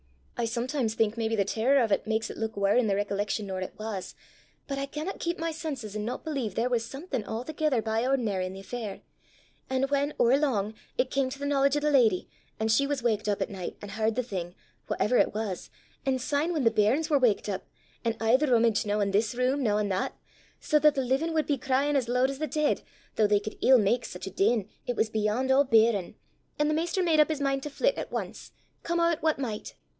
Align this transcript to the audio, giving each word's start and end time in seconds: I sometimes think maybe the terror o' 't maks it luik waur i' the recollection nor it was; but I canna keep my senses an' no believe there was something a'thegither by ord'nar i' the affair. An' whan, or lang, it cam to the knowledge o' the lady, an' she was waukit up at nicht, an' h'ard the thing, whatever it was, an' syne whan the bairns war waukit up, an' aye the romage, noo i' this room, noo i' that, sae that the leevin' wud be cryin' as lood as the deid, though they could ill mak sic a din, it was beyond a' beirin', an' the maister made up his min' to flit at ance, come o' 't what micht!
I 0.35 0.45
sometimes 0.45 0.95
think 0.95 1.15
maybe 1.15 1.35
the 1.35 1.45
terror 1.45 1.79
o' 1.79 1.85
't 1.85 2.07
maks 2.07 2.31
it 2.31 2.35
luik 2.39 2.57
waur 2.57 2.75
i' 2.75 2.81
the 2.83 2.95
recollection 2.95 3.45
nor 3.45 3.61
it 3.61 3.75
was; 3.77 4.15
but 4.67 4.79
I 4.79 4.87
canna 4.87 5.13
keep 5.19 5.37
my 5.37 5.51
senses 5.51 5.95
an' 5.95 6.03
no 6.05 6.17
believe 6.17 6.55
there 6.55 6.71
was 6.71 6.83
something 6.83 7.23
a'thegither 7.25 7.83
by 7.83 8.01
ord'nar 8.03 8.41
i' 8.41 8.49
the 8.49 8.59
affair. 8.61 9.01
An' 9.69 9.83
whan, 9.83 10.15
or 10.17 10.35
lang, 10.39 10.73
it 10.97 11.11
cam 11.11 11.29
to 11.29 11.37
the 11.37 11.45
knowledge 11.45 11.77
o' 11.77 11.79
the 11.81 11.91
lady, 11.91 12.27
an' 12.59 12.69
she 12.69 12.87
was 12.87 13.03
waukit 13.03 13.27
up 13.27 13.43
at 13.43 13.51
nicht, 13.51 13.75
an' 13.83 13.89
h'ard 13.89 14.15
the 14.15 14.23
thing, 14.23 14.55
whatever 14.87 15.17
it 15.17 15.35
was, 15.35 15.69
an' 16.07 16.17
syne 16.17 16.51
whan 16.51 16.63
the 16.63 16.71
bairns 16.71 17.11
war 17.11 17.19
waukit 17.19 17.47
up, 17.47 17.67
an' 18.03 18.17
aye 18.19 18.37
the 18.37 18.47
romage, 18.47 18.83
noo 18.87 18.99
i' 18.99 19.05
this 19.11 19.35
room, 19.35 19.61
noo 19.61 19.77
i' 19.77 19.87
that, 19.87 20.17
sae 20.59 20.79
that 20.79 20.95
the 20.95 21.01
leevin' 21.03 21.31
wud 21.35 21.45
be 21.45 21.59
cryin' 21.59 21.95
as 21.95 22.07
lood 22.09 22.31
as 22.31 22.39
the 22.39 22.47
deid, 22.47 22.81
though 23.17 23.27
they 23.27 23.39
could 23.39 23.59
ill 23.61 23.77
mak 23.77 24.03
sic 24.03 24.25
a 24.25 24.31
din, 24.31 24.67
it 24.87 24.95
was 24.95 25.11
beyond 25.11 25.51
a' 25.51 25.63
beirin', 25.63 26.15
an' 26.57 26.67
the 26.67 26.73
maister 26.73 27.03
made 27.03 27.19
up 27.19 27.29
his 27.29 27.39
min' 27.39 27.61
to 27.61 27.69
flit 27.69 27.95
at 27.99 28.11
ance, 28.11 28.51
come 28.81 28.99
o' 28.99 29.13
't 29.13 29.21
what 29.21 29.37
micht! 29.37 29.75